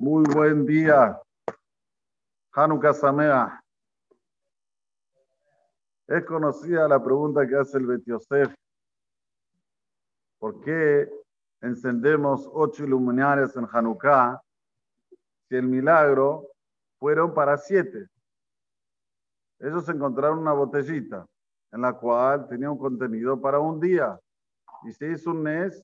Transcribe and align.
Muy 0.00 0.22
buen 0.32 0.64
día. 0.64 1.20
Hanukkah 2.52 2.94
Samea. 2.94 3.60
Es 6.06 6.24
conocida 6.24 6.86
la 6.86 7.02
pregunta 7.02 7.44
que 7.48 7.56
hace 7.56 7.78
el 7.78 7.86
Betiosef. 7.86 8.54
¿Por 10.38 10.60
qué 10.60 11.10
encendemos 11.62 12.48
ocho 12.52 12.86
luminarias 12.86 13.56
en 13.56 13.66
Hanukkah 13.68 14.40
si 15.48 15.56
el 15.56 15.66
milagro 15.66 16.46
fueron 17.00 17.34
para 17.34 17.56
siete? 17.56 18.06
Ellos 19.58 19.88
encontraron 19.88 20.38
una 20.38 20.52
botellita 20.52 21.26
en 21.72 21.80
la 21.80 21.92
cual 21.92 22.46
tenía 22.46 22.70
un 22.70 22.78
contenido 22.78 23.40
para 23.40 23.58
un 23.58 23.80
día 23.80 24.16
y 24.84 24.92
se 24.92 25.10
hizo 25.10 25.32
un 25.32 25.42
mes 25.42 25.82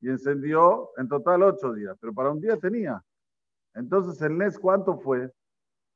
y 0.00 0.08
encendió 0.08 0.90
en 0.98 1.08
total 1.08 1.42
ocho 1.42 1.72
días, 1.72 1.96
pero 2.00 2.14
para 2.14 2.30
un 2.30 2.40
día 2.40 2.56
tenía. 2.56 3.02
Entonces, 3.74 4.20
¿el 4.22 4.36
NES 4.36 4.58
cuánto 4.58 4.98
fue? 4.98 5.30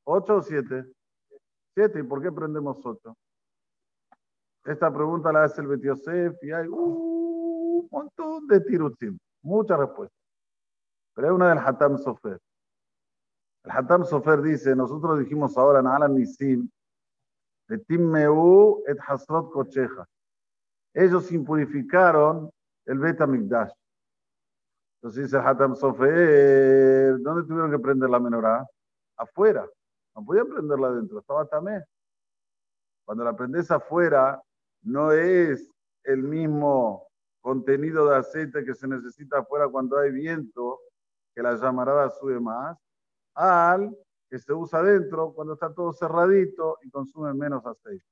¿Ocho 0.05 0.37
o 0.37 0.41
siete? 0.41 0.85
Siete. 1.73 1.99
¿Y 1.99 2.03
por 2.03 2.21
qué 2.21 2.31
prendemos 2.31 2.85
ocho? 2.85 3.15
Esta 4.65 4.91
pregunta 4.91 5.31
la 5.31 5.43
hace 5.43 5.61
el 5.61 5.67
Betiosef 5.67 6.35
y 6.41 6.51
hay 6.51 6.67
un 6.67 7.87
montón 7.91 8.47
de 8.47 8.61
tirutim, 8.61 9.17
muchas 9.43 9.77
respuestas. 9.77 10.19
Pero 11.13 11.27
hay 11.27 11.33
una 11.35 11.49
del 11.49 11.59
Hatam 11.59 11.97
Sofer. 11.99 12.39
El 13.63 13.71
Hatam 13.71 14.05
Sofer 14.05 14.41
dice, 14.41 14.75
nosotros 14.75 15.19
dijimos 15.19 15.55
ahora 15.57 15.79
en 15.79 15.87
Alan 15.87 16.15
Nisim, 16.15 16.67
et 17.69 18.99
Hasrot 19.07 19.51
Kocheja. 19.51 20.05
Ellos 20.93 21.31
impurificaron 21.31 22.49
el 22.85 22.99
Betamigdash. 22.99 23.71
Entonces 25.05 25.25
dice 25.25 25.37
Hatam 25.37 25.75
Sofer, 25.75 27.19
¿dónde 27.19 27.47
tuvieron 27.47 27.69
que 27.69 27.77
prender 27.77 28.09
la 28.09 28.19
menorá? 28.19 28.67
Afuera. 29.17 29.63
No 30.15 30.25
podían 30.25 30.47
prenderla 30.47 30.87
adentro, 30.87 31.19
estaba 31.19 31.45
tamé. 31.45 31.83
Cuando 33.05 33.23
la 33.23 33.35
prendes 33.35 33.69
afuera, 33.69 34.41
no 34.81 35.11
es 35.11 35.71
el 36.05 36.23
mismo 36.23 37.07
contenido 37.39 38.09
de 38.09 38.15
aceite 38.15 38.65
que 38.65 38.73
se 38.73 38.87
necesita 38.87 39.37
afuera 39.37 39.67
cuando 39.67 39.99
hay 39.99 40.11
viento, 40.11 40.79
que 41.35 41.43
la 41.43 41.53
llamarada 41.55 42.09
sube 42.09 42.39
más, 42.39 42.75
al 43.35 43.95
que 44.27 44.39
se 44.39 44.53
usa 44.53 44.79
adentro 44.79 45.33
cuando 45.35 45.53
está 45.53 45.71
todo 45.71 45.93
cerradito 45.93 46.79
y 46.81 46.89
consume 46.89 47.31
menos 47.35 47.63
aceite. 47.63 48.07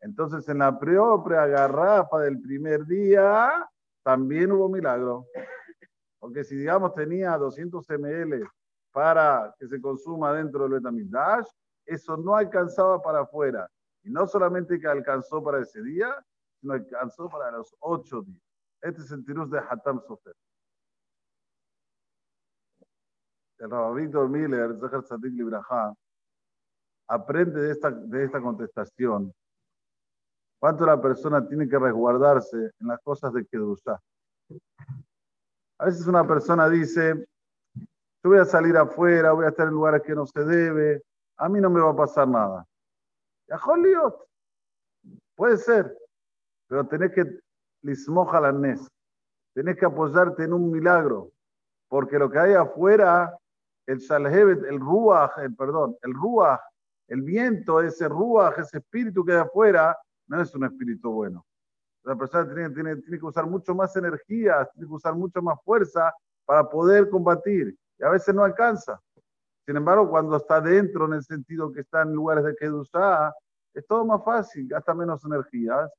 Entonces, 0.00 0.48
en 0.48 0.58
la 0.58 0.76
propia 0.76 1.46
garrafa 1.46 2.18
del 2.18 2.40
primer 2.40 2.84
día, 2.84 3.70
también 4.02 4.50
hubo 4.50 4.68
milagro. 4.68 5.26
Porque 6.18 6.44
si, 6.44 6.56
digamos, 6.56 6.94
tenía 6.94 7.36
200 7.36 7.88
ml 7.90 8.48
para 8.92 9.54
que 9.58 9.66
se 9.68 9.80
consuma 9.80 10.32
dentro 10.32 10.62
del 10.62 10.72
Betamigdash, 10.72 11.46
eso 11.84 12.16
no 12.16 12.34
alcanzaba 12.34 13.00
para 13.02 13.20
afuera. 13.20 13.68
Y 14.02 14.10
no 14.10 14.26
solamente 14.26 14.78
que 14.78 14.86
alcanzó 14.86 15.42
para 15.42 15.60
ese 15.60 15.82
día, 15.82 16.14
sino 16.60 16.74
alcanzó 16.74 17.28
para 17.28 17.50
los 17.50 17.74
ocho 17.80 18.22
días. 18.22 18.42
Este 18.80 19.02
es 19.02 19.10
el 19.10 19.24
tirus 19.24 19.50
de 19.50 19.58
Hatam 19.58 20.00
Sofer. 20.00 20.34
El 23.58 23.68
Víctor 23.94 24.28
Miller, 24.28 24.78
Zahar 24.78 25.02
Sadik 25.02 25.32
Libraja, 25.32 25.94
aprende 27.08 27.60
de 27.62 27.72
esta, 27.72 27.90
de 27.90 28.24
esta 28.24 28.40
contestación 28.40 29.32
cuánto 30.58 30.84
la 30.84 31.00
persona 31.00 31.46
tiene 31.46 31.68
que 31.68 31.78
resguardarse 31.78 32.56
en 32.56 32.88
las 32.88 33.00
cosas 33.02 33.32
de 33.32 33.46
Kedushah. 33.46 33.98
A 35.78 35.86
veces 35.86 36.06
una 36.06 36.26
persona 36.26 36.68
dice, 36.68 37.26
yo 37.74 38.30
voy 38.30 38.38
a 38.38 38.44
salir 38.44 38.76
afuera, 38.76 39.32
voy 39.32 39.44
a 39.44 39.50
estar 39.50 39.68
en 39.68 39.74
lugares 39.74 40.02
que 40.02 40.14
no 40.14 40.26
se 40.26 40.44
debe, 40.44 41.02
a 41.36 41.48
mí 41.48 41.60
no 41.60 41.70
me 41.70 41.80
va 41.80 41.90
a 41.90 41.96
pasar 41.96 42.26
nada. 42.26 42.66
Ya 43.48 43.60
puede 45.34 45.56
ser, 45.58 45.96
pero 46.66 46.86
tenés 46.86 47.12
que 47.12 47.40
lismoja 47.82 48.40
la 48.40 48.52
nes, 48.52 48.88
tenés 49.54 49.76
que 49.76 49.84
apoyarte 49.84 50.44
en 50.44 50.52
un 50.52 50.70
milagro, 50.70 51.30
porque 51.88 52.18
lo 52.18 52.30
que 52.30 52.38
hay 52.38 52.54
afuera, 52.54 53.38
el 53.86 53.98
shalhevet, 53.98 54.64
el 54.64 54.80
ruach, 54.80 55.32
perdón, 55.56 55.96
el 56.02 56.12
ruach, 56.14 56.60
el 57.08 57.22
viento, 57.22 57.80
ese 57.80 58.08
ruach, 58.08 58.58
ese 58.58 58.78
espíritu 58.78 59.24
que 59.24 59.32
hay 59.32 59.38
afuera, 59.38 59.96
no 60.26 60.40
es 60.40 60.52
un 60.54 60.64
espíritu 60.64 61.12
bueno. 61.12 61.45
La 62.06 62.14
persona 62.14 62.46
tiene, 62.46 62.70
tiene, 62.70 62.96
tiene, 62.96 63.18
que 63.18 63.26
usar 63.26 63.46
mucho 63.46 63.74
más 63.74 63.96
energía, 63.96 64.64
tiene 64.72 64.86
que 64.86 64.94
usar 64.94 65.14
mucho 65.16 65.42
más 65.42 65.60
fuerza 65.64 66.14
para 66.44 66.68
poder 66.68 67.10
combatir. 67.10 67.76
Y 67.98 68.04
a 68.04 68.10
veces 68.10 68.32
no 68.32 68.44
alcanza. 68.44 69.00
Sin 69.66 69.76
embargo, 69.76 70.08
cuando 70.08 70.36
está 70.36 70.60
dentro, 70.60 71.06
en 71.06 71.14
el 71.14 71.24
sentido 71.24 71.72
que 71.72 71.80
está 71.80 72.02
en 72.02 72.12
lugares 72.12 72.44
de 72.44 72.54
Kedusha, 72.54 73.34
es 73.74 73.84
todo 73.88 74.04
más 74.04 74.24
fácil, 74.24 74.68
gasta 74.68 74.94
menos 74.94 75.24
energías, 75.24 75.90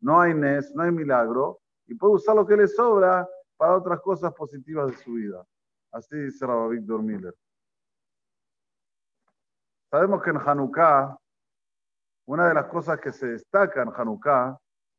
no 0.00 0.20
hay 0.20 0.32
NES, 0.32 0.72
no 0.76 0.84
hay 0.84 0.92
milagro, 0.92 1.58
y 1.88 1.94
puede 1.96 2.14
usar 2.14 2.36
lo 2.36 2.46
que 2.46 2.56
le 2.56 2.68
sobra 2.68 3.28
para 3.56 3.76
otras 3.76 4.00
cosas 4.00 4.32
positivas 4.34 4.92
de 4.92 4.96
su 4.98 5.14
vida. 5.14 5.44
Así 5.90 6.16
dice 6.16 6.46
Rabbi 6.46 6.76
Víctor 6.76 7.02
Miller. 7.02 7.34
Sabemos 9.90 10.22
que 10.22 10.30
en 10.30 10.36
Hanukkah, 10.36 11.18
una 12.26 12.46
de 12.46 12.54
las 12.54 12.66
cosas 12.66 13.00
que 13.00 13.10
se 13.10 13.26
destaca 13.26 13.82
en 13.82 13.88
Hanukkah 13.92 14.56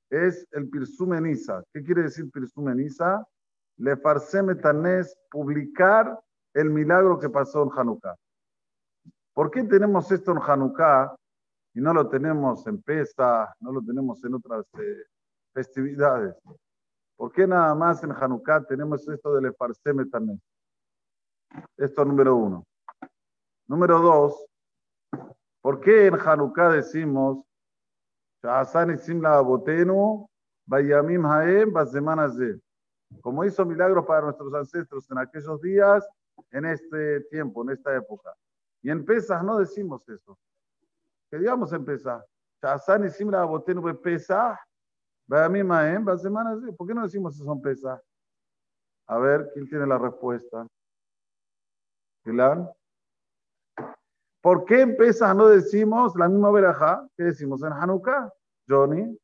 es 0.10 0.48
el 0.52 0.70
Pirsumeniza. 0.70 1.64
¿Qué 1.74 1.84
quiere 1.84 2.04
decir 2.04 2.30
Pirsumeniza? 2.32 3.26
Le 3.78 3.96
farse 3.98 4.44
metanés, 4.44 5.16
publicar 5.30 6.20
el 6.54 6.70
milagro 6.70 7.20
que 7.20 7.30
pasó 7.30 7.64
en 7.64 7.70
Hanukkah. 7.78 8.16
¿Por 9.34 9.52
qué 9.52 9.64
tenemos 9.64 10.12
esto 10.12 10.32
en 10.32 10.40
Hanukkah 10.40 11.16
y 11.74 11.82
no 11.82 11.94
lo 11.94 12.10
tenemos 12.10 12.66
en 12.68 12.82
Pesa, 12.82 13.54
no 13.60 13.72
lo 13.72 13.82
tenemos 13.82 14.24
en 14.24 14.34
otras 14.34 14.66
eh, 14.80 15.04
festividades? 15.54 16.36
¿Por 17.16 17.32
qué 17.32 17.46
nada 17.46 17.74
más 17.76 18.04
en 18.04 18.12
Hanukkah 18.12 18.64
tenemos 18.64 19.08
esto 19.08 19.36
de 19.36 19.42
le 19.44 19.54
farse 19.54 19.94
metanés? 19.94 20.40
Esto 21.78 22.04
número 22.04 22.36
uno. 22.36 22.66
Número 23.68 24.00
dos, 24.00 24.46
¿por 25.62 25.80
qué 25.80 26.08
en 26.08 26.16
Hanukkah 26.16 26.72
decimos 26.72 27.46
como 33.22 33.44
hizo 33.44 33.66
milagros 33.66 34.06
para 34.06 34.22
nuestros 34.22 34.54
ancestros 34.54 35.10
en 35.10 35.18
aquellos 35.18 35.62
días, 35.62 36.08
en 36.52 36.66
este 36.66 37.22
tiempo, 37.32 37.64
en 37.64 37.72
esta 37.72 37.96
época. 37.96 38.34
Y 38.82 38.90
en 38.90 39.04
Pesas 39.04 39.44
no 39.44 39.58
decimos 39.58 40.08
eso. 40.08 40.38
Que 41.30 41.38
digamos 41.38 41.74
en 41.74 41.84
Pesas. 41.84 42.24
¿Por 46.78 46.88
qué 46.88 46.94
no 46.94 47.04
decimos 47.04 47.40
eso 47.40 47.54
en 47.54 47.62
Pesas? 47.62 48.02
A 49.08 49.18
ver, 49.18 49.50
¿quién 49.54 49.68
tiene 49.68 49.88
la 49.88 49.98
respuesta? 49.98 50.68
¿Pilar? 52.24 52.74
¿Por 54.42 54.66
qué 54.66 54.82
en 54.82 54.96
Pesach 54.96 55.36
no 55.36 55.48
decimos 55.48 56.16
la 56.16 56.30
misma 56.30 56.52
verajá 56.52 57.06
que 57.18 57.24
decimos 57.24 57.62
en 57.64 57.74
Hanukkah? 57.74 58.32
Johnny, 58.68 59.18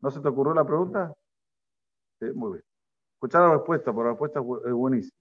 ¿no 0.00 0.10
se 0.10 0.20
te 0.20 0.28
ocurrió 0.28 0.54
la 0.54 0.64
pregunta? 0.64 1.14
Sí, 2.18 2.26
muy 2.34 2.52
bien. 2.52 2.64
Escuchar 3.14 3.42
la 3.42 3.54
respuesta, 3.54 3.92
porque 3.92 4.06
la 4.06 4.10
respuesta 4.10 4.40
es 4.40 4.72
buenísima. 4.72 5.18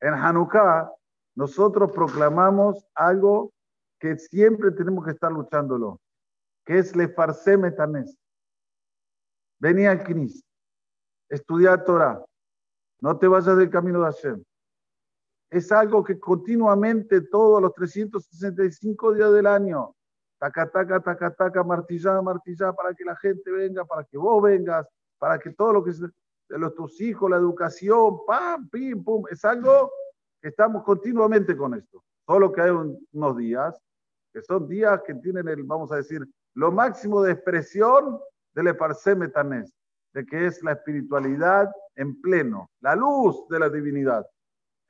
En 0.00 0.14
Hanukkah, 0.14 0.92
nosotros 1.34 1.92
proclamamos 1.92 2.86
algo 2.94 3.52
que 3.98 4.18
siempre 4.18 4.72
tenemos 4.72 5.04
que 5.04 5.12
estar 5.12 5.32
luchándolo, 5.32 6.00
que 6.66 6.78
es 6.78 6.94
le 6.94 7.08
farse 7.08 7.56
metanes. 7.56 8.18
Venía 9.58 9.92
al 9.92 10.02
Knis, 10.02 10.44
estudiar 11.28 11.84
Torah, 11.84 12.22
no 13.00 13.18
te 13.18 13.28
vayas 13.28 13.56
del 13.56 13.70
camino 13.70 14.00
de 14.00 14.06
Hashem 14.06 14.44
es 15.52 15.70
algo 15.70 16.02
que 16.02 16.18
continuamente 16.18 17.20
todos 17.20 17.60
los 17.60 17.74
365 17.74 19.12
días 19.12 19.30
del 19.32 19.46
año, 19.46 19.94
taca, 20.38 20.70
taca, 20.70 20.98
taca, 21.00 21.30
taca, 21.34 21.62
martillá, 21.62 22.22
martillá, 22.22 22.72
para 22.72 22.94
que 22.94 23.04
la 23.04 23.14
gente 23.16 23.50
venga, 23.50 23.84
para 23.84 24.02
que 24.04 24.16
vos 24.16 24.42
vengas, 24.42 24.86
para 25.18 25.38
que 25.38 25.50
todo 25.50 25.74
lo 25.74 25.84
que 25.84 25.90
es 25.90 26.00
de 26.00 26.58
los, 26.58 26.74
tus 26.74 26.98
hijos, 27.02 27.30
la 27.30 27.36
educación, 27.36 28.24
pam, 28.26 28.66
pim, 28.70 29.04
pum, 29.04 29.24
es 29.30 29.44
algo 29.44 29.92
que 30.40 30.48
estamos 30.48 30.84
continuamente 30.84 31.54
con 31.54 31.74
esto. 31.74 32.02
Solo 32.26 32.50
que 32.50 32.62
hay 32.62 32.70
unos 32.70 33.36
días, 33.36 33.78
que 34.32 34.40
son 34.40 34.66
días 34.66 35.02
que 35.06 35.14
tienen 35.16 35.48
el, 35.48 35.64
vamos 35.64 35.92
a 35.92 35.96
decir, 35.96 36.26
lo 36.54 36.72
máximo 36.72 37.20
de 37.20 37.32
expresión 37.32 38.18
del 38.54 38.68
Eparse 38.68 39.14
Metanés, 39.14 39.70
de 40.14 40.24
que 40.24 40.46
es 40.46 40.62
la 40.62 40.72
espiritualidad 40.72 41.70
en 41.94 42.18
pleno, 42.22 42.70
la 42.80 42.96
luz 42.96 43.46
de 43.50 43.58
la 43.58 43.68
divinidad. 43.68 44.26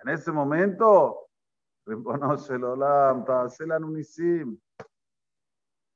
En 0.02 0.08
ese 0.08 0.32
momento. 0.32 1.28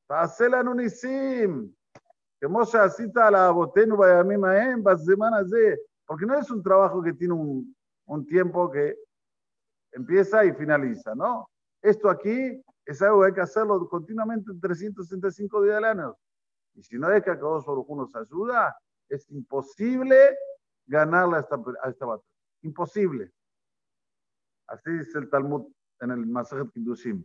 Ta'asela 0.09 0.63
Nunisim. 0.63 1.75
Que 2.41 2.49
Moshe 2.49 2.79
asita 2.79 3.31
la 3.31 3.51
botenu 3.51 3.97
bayamim 3.97 4.45
aem, 4.45 4.85
semanas 4.99 5.51
de. 5.51 5.79
Porque 6.07 6.27
no 6.27 6.39
es 6.39 6.51
un 6.51 6.63
trabajo 6.63 7.03
que 7.03 7.13
tiene 7.13 7.35
un, 7.35 7.75
un 8.07 8.27
tiempo 8.27 8.71
que 8.71 8.97
empieza 9.93 10.45
y 10.45 10.53
finaliza, 10.53 11.15
¿no? 11.15 11.49
Esto 11.83 12.09
aquí 12.09 12.63
es 12.85 13.03
algo 13.03 13.21
que 13.21 13.27
hay 13.27 13.33
que 13.33 13.41
hacerlo 13.41 13.89
continuamente 13.89 14.53
en 14.53 14.61
365 14.61 15.63
días 15.63 15.77
del 15.77 15.85
año. 15.85 16.17
Y 16.75 16.83
si 16.83 16.99
no 16.99 17.11
es 17.11 17.23
que 17.25 17.31
Akadosh 17.31 17.65
Baruj 17.65 17.89
nos 17.97 18.15
ayuda, 18.15 18.77
es 19.09 19.29
imposible 19.31 20.37
ganarle 20.87 21.37
a 21.37 21.41
esta, 21.41 21.57
a 21.83 21.89
esta 21.89 22.07
batalla. 22.07 22.29
Imposible. 22.63 23.33
Así 24.69 24.91
dice 24.91 25.19
el 25.19 25.31
Talmud 25.31 25.67
en 26.01 26.11
el 26.11 26.27
Masajet 26.27 26.71
Kiddushim. 26.73 27.25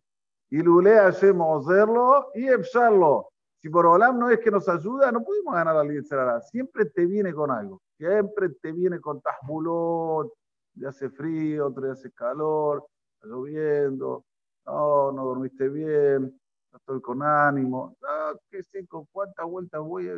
Y 0.50 0.62
Lule 0.62 0.98
Hashem 0.98 1.42
hacerlo 1.42 2.30
y 2.36 2.48
Efsharlo. 2.48 3.30
Si 3.62 3.70
por 3.70 3.86
Olam 3.86 4.18
no 4.18 4.30
es 4.30 4.40
que 4.40 4.50
nos 4.50 4.68
ayuda, 4.68 5.12
no 5.12 5.24
podemos 5.24 5.54
ganar 5.54 5.78
a 5.78 5.84
la 5.84 6.42
Siempre 6.42 6.86
te 6.86 7.06
viene 7.06 7.32
con 7.32 7.52
algo. 7.52 7.82
Siempre 7.96 8.50
te 8.50 8.72
viene 8.72 9.00
con 9.00 9.22
Tahbulot. 9.22 10.34
Ya 10.74 10.90
hace 10.90 11.10
frío, 11.10 11.68
otro 11.68 11.84
día 11.84 11.94
hace 11.94 12.12
calor, 12.12 12.86
está 13.14 13.28
lloviendo. 13.28 14.26
No, 14.66 15.12
no 15.12 15.26
dormiste 15.26 15.70
bien, 15.70 16.40
no 16.72 16.78
estoy 16.78 17.02
con 17.02 17.22
ánimo. 17.22 17.96
No, 18.02 18.40
qué 18.50 18.64
sé, 18.64 18.88
con 18.88 19.06
cuántas 19.12 19.46
vueltas 19.46 19.82
voy 19.82 20.10
a. 20.10 20.16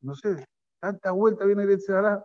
No 0.00 0.14
sé, 0.14 0.46
tanta 0.80 1.10
vuelta 1.10 1.44
viene 1.44 1.64
el 1.64 1.70
Yetzerara. 1.70 2.24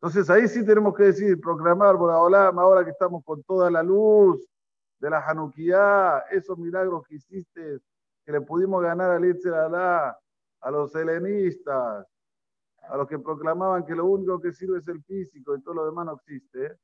Entonces 0.00 0.30
ahí 0.30 0.46
sí 0.46 0.64
tenemos 0.64 0.94
que 0.94 1.04
decir, 1.04 1.40
proclamar 1.40 1.96
por 1.96 2.10
Olam, 2.10 2.56
ahora 2.58 2.84
que 2.84 2.90
estamos 2.90 3.24
con 3.24 3.42
toda 3.42 3.68
la 3.68 3.82
luz 3.82 4.48
de 5.00 5.10
la 5.10 5.18
Hanukkah, 5.18 6.26
esos 6.30 6.56
milagros 6.56 7.04
que 7.06 7.16
hiciste, 7.16 7.80
que 8.24 8.32
le 8.32 8.40
pudimos 8.40 8.80
ganar 8.80 9.10
al 9.10 9.24
Alá, 9.54 10.16
a 10.60 10.70
los 10.70 10.94
helenistas, 10.94 12.06
a 12.82 12.96
los 12.96 13.08
que 13.08 13.18
proclamaban 13.18 13.84
que 13.84 13.94
lo 13.94 14.06
único 14.06 14.40
que 14.40 14.52
sirve 14.52 14.78
es 14.78 14.86
el 14.86 15.02
físico 15.02 15.56
y 15.56 15.62
todo 15.62 15.74
lo 15.74 15.86
demás 15.86 16.06
no 16.06 16.14
existe. 16.14 16.78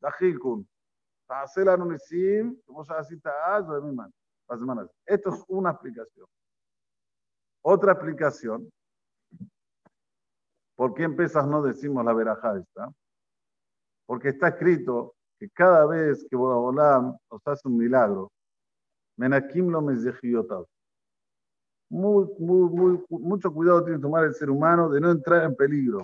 Dajilkun. 0.00 0.66
Esto 5.06 5.30
es 5.30 5.44
una 5.48 5.70
explicación. 5.70 6.26
Otra 7.62 7.92
explicación 7.92 8.70
¿Por 10.80 10.94
qué 10.94 11.02
en 11.02 11.14
no 11.50 11.60
decimos 11.60 12.02
la 12.02 12.14
verajá 12.14 12.56
esta? 12.56 12.90
Porque 14.06 14.30
está 14.30 14.48
escrito 14.48 15.14
que 15.38 15.50
cada 15.50 15.84
vez 15.84 16.26
que 16.30 16.34
Boraholam 16.34 17.18
nos 17.30 17.42
hace 17.44 17.68
un 17.68 17.76
milagro, 17.76 18.32
Menakim 19.18 19.68
lo 19.68 19.82
muy, 21.90 22.24
muy, 22.38 22.70
muy, 22.70 23.04
mucho 23.10 23.52
cuidado 23.52 23.84
tiene 23.84 23.98
que 23.98 24.02
tomar 24.04 24.24
el 24.24 24.32
ser 24.32 24.48
humano 24.48 24.88
de 24.88 25.02
no 25.02 25.10
entrar 25.10 25.44
en 25.44 25.54
peligro, 25.54 26.02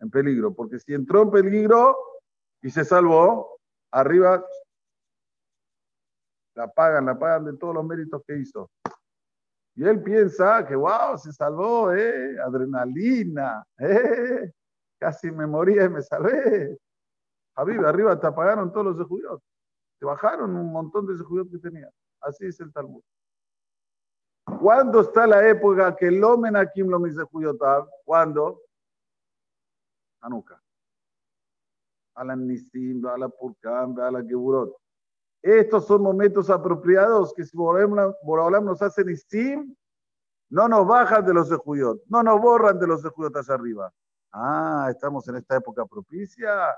en 0.00 0.10
peligro, 0.10 0.52
porque 0.52 0.80
si 0.80 0.94
entró 0.94 1.22
en 1.22 1.30
peligro 1.30 1.96
y 2.60 2.70
se 2.70 2.84
salvó, 2.84 3.60
arriba 3.92 4.44
la 6.56 6.66
pagan, 6.66 7.06
la 7.06 7.16
pagan 7.16 7.44
de 7.44 7.56
todos 7.56 7.72
los 7.72 7.84
méritos 7.84 8.20
que 8.26 8.36
hizo. 8.36 8.68
Y 9.78 9.86
él 9.86 10.02
piensa 10.02 10.66
que, 10.66 10.74
wow, 10.74 11.16
se 11.16 11.32
salvó, 11.32 11.92
¿eh? 11.92 12.36
Adrenalina, 12.44 13.64
¿eh? 13.78 14.52
Casi 14.98 15.30
me 15.30 15.46
moría 15.46 15.84
y 15.84 15.88
me 15.88 16.02
salvé. 16.02 16.76
Javi, 17.54 17.76
arriba 17.76 18.18
te 18.18 18.26
apagaron 18.26 18.72
todos 18.72 18.96
los 18.96 19.06
judíos. 19.06 19.40
Te 20.00 20.04
bajaron 20.04 20.56
un 20.56 20.72
montón 20.72 21.06
de 21.06 21.16
judíos 21.22 21.46
que 21.52 21.58
tenía. 21.58 21.88
Así 22.20 22.46
es 22.46 22.58
el 22.58 22.72
Talmud. 22.72 23.04
¿Cuándo 24.60 25.00
está 25.00 25.28
la 25.28 25.48
época 25.48 25.94
que 25.94 26.08
el 26.08 26.24
Omen 26.24 26.56
Akim 26.56 26.88
lo 26.88 26.98
dice 26.98 27.22
Juyotab? 27.22 27.88
¿Cuándo? 28.04 28.60
Hanukkah. 30.22 30.60
A 32.16 32.24
la 32.24 32.34
Nisim, 32.34 33.06
a 33.06 33.16
la 33.16 33.28
Purkam, 33.28 33.96
a 34.00 34.10
la 34.10 34.24
Geburot. 34.24 34.74
Estos 35.42 35.86
son 35.86 36.02
momentos 36.02 36.50
apropiados 36.50 37.32
que 37.32 37.44
si 37.44 37.56
Boraholam 37.56 38.64
nos 38.64 38.82
hace 38.82 39.04
Nisim, 39.04 39.74
no 40.50 40.68
nos 40.68 40.86
bajan 40.86 41.24
de 41.24 41.34
los 41.34 41.48
de 41.48 41.58
no 42.06 42.22
nos 42.22 42.40
borran 42.40 42.78
de 42.78 42.86
los 42.86 43.02
de 43.02 43.10
arriba. 43.48 43.92
Ah, 44.32 44.88
estamos 44.90 45.28
en 45.28 45.36
esta 45.36 45.56
época 45.56 45.86
propicia. 45.86 46.76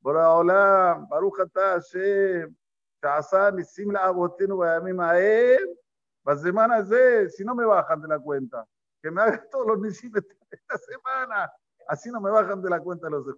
Boraholam, 0.00 1.08
Baruch 1.08 1.38
Hashem, 1.52 2.54
Shazan, 3.02 3.56
Nisim 3.56 3.90
la 3.90 4.04
Abotenu, 4.04 4.62
La 4.62 6.36
semana 6.36 6.84
Z, 6.84 7.30
si 7.30 7.44
no 7.44 7.54
me 7.54 7.64
bajan 7.64 8.00
de 8.00 8.08
la 8.08 8.18
cuenta, 8.18 8.64
que 9.02 9.10
me 9.10 9.22
hagan 9.22 9.48
todos 9.50 9.66
los 9.66 9.80
Nisim 9.80 10.12
esta 10.50 10.78
semana, 10.78 11.52
así 11.88 12.10
no 12.10 12.20
me 12.20 12.30
bajan 12.30 12.62
de 12.62 12.70
la 12.70 12.80
cuenta 12.80 13.10
los 13.10 13.26
de 13.26 13.34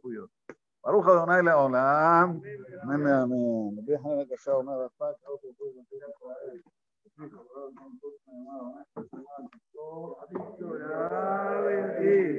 ברוך 0.84 1.08
אדוני 1.08 1.42
לעולם, 1.46 2.40
אמן 2.84 3.08
ואמן. 3.08 3.78
רבי 3.78 3.94
יחנן 3.94 4.20
הקשה 4.20 4.52
אומר, 4.52 4.86
רפק, 4.86 5.16